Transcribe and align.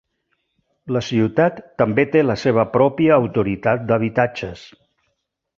La 0.95 1.01
ciutat 1.07 1.59
també 1.83 2.07
té 2.15 2.25
la 2.29 2.37
seva 2.45 2.65
pròpia 2.79 3.21
autoritat 3.21 3.87
d'habitatges. 3.93 4.69